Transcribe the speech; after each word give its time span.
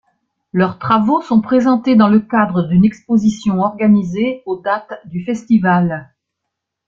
Leurs 0.51 0.79
travaux 0.79 1.21
sont 1.21 1.41
présentés 1.41 1.95
dans 1.95 2.07
le 2.07 2.21
cadre 2.21 2.63
d'une 2.63 2.83
exposition 2.85 3.59
organisée 3.59 4.41
aux 4.47 4.55
dates 4.57 4.99
du 5.05 5.23
Festival. 5.23 6.11